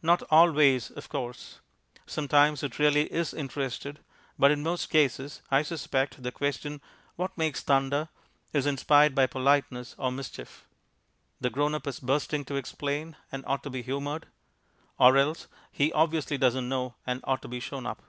Not 0.00 0.22
always, 0.30 0.90
of 0.92 1.10
course; 1.10 1.60
sometimes 2.06 2.62
it 2.62 2.78
really 2.78 3.02
is 3.12 3.34
interested; 3.34 3.98
but 4.38 4.50
in 4.50 4.62
most 4.62 4.88
cases, 4.88 5.42
I 5.50 5.60
suspect, 5.60 6.22
the 6.22 6.32
question, 6.32 6.80
"What 7.16 7.36
makes 7.36 7.60
thunder?" 7.60 8.08
is 8.54 8.64
inspired 8.64 9.14
by 9.14 9.26
politeness 9.26 9.94
or 9.98 10.10
mischief. 10.10 10.64
The 11.38 11.50
grown 11.50 11.74
up 11.74 11.86
is 11.86 12.00
bursting 12.00 12.46
to 12.46 12.56
explain, 12.56 13.16
and 13.30 13.44
ought 13.46 13.62
to 13.62 13.68
be 13.68 13.82
humoured; 13.82 14.24
or 14.98 15.18
else 15.18 15.48
he 15.70 15.92
obviously 15.92 16.38
doesn't 16.38 16.70
know, 16.70 16.94
and 17.06 17.20
ought 17.24 17.42
to 17.42 17.48
be 17.48 17.60
shown 17.60 17.84
up. 17.84 18.00